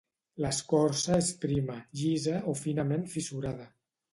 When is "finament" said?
2.63-3.07